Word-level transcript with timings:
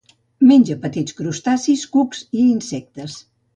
Menja 0.51 0.77
petits 0.85 1.17
crustacis, 1.19 1.85
cucs 1.99 2.25
i 2.39 2.43
insectes. 2.57 3.23